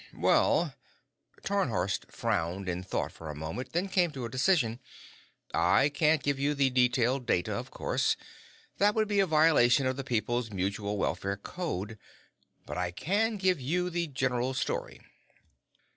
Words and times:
"Hm 0.01 0.09
m 0.09 0.15
m. 0.15 0.21
Well." 0.23 0.73
Tarnhorst 1.43 2.11
frowned 2.11 2.67
in 2.67 2.81
thought 2.81 3.11
for 3.11 3.29
a 3.29 3.35
moment, 3.35 3.71
then 3.73 3.87
came 3.87 4.09
to 4.13 4.25
a 4.25 4.29
decision. 4.31 4.79
"I 5.53 5.89
can't 5.89 6.23
give 6.23 6.39
you 6.39 6.55
the 6.55 6.71
detailed 6.71 7.27
data, 7.27 7.53
of 7.53 7.69
course; 7.69 8.17
that 8.79 8.95
would 8.95 9.07
be 9.07 9.19
a 9.19 9.27
violation 9.27 9.85
of 9.85 9.97
the 9.97 10.03
People's 10.03 10.49
Mutual 10.49 10.97
Welfare 10.97 11.37
Code. 11.37 11.99
But 12.65 12.79
I 12.79 12.89
can 12.89 13.37
give 13.37 13.61
you 13.61 13.91
the 13.91 14.07
general 14.07 14.55
story." 14.55 15.01